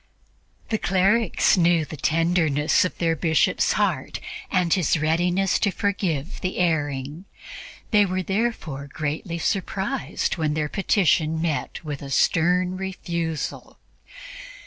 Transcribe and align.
The 0.69 0.79
clerics 0.79 1.57
knew 1.57 1.85
the 1.85 1.95
tenderness 1.95 2.83
of 2.83 2.97
their 2.97 3.15
Bishop's 3.15 3.73
heart 3.73 4.19
and 4.49 4.73
his 4.73 4.97
readiness 4.99 5.59
to 5.59 5.69
forgive 5.69 6.41
the 6.41 6.57
erring; 6.57 7.25
they 7.91 8.07
were 8.07 8.23
therefore 8.23 8.87
greatly 8.91 9.37
surprised 9.37 10.37
when 10.37 10.55
their 10.55 10.69
petition 10.69 11.39
met 11.39 11.83
with 11.83 12.01
a 12.01 12.09
stern 12.09 12.77
refusal. 12.77 13.77